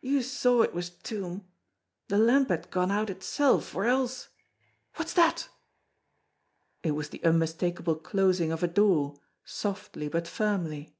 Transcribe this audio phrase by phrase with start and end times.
[0.00, 1.46] "You saw it was toom.
[2.08, 4.30] The lamp had gone out itself, or else
[4.96, 5.50] what's that?"
[6.82, 10.96] It was the unmistakable closing of a door, softly but firmly.